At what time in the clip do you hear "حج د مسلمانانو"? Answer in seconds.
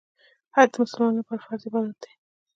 0.55-1.19